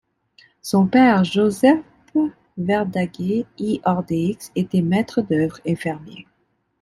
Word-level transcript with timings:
Son 0.63 0.87
père, 0.87 1.23
Josep 1.23 1.85
Verdaguer 2.57 3.45
i 3.59 3.81
Ordeix, 3.85 4.35
était 4.55 4.81
maitre 4.81 5.21
d'œuvre 5.21 5.59
et 5.63 5.75
fermier. 5.75 6.25